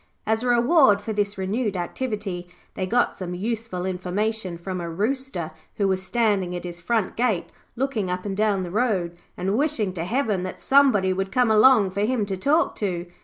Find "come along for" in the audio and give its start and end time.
11.31-12.01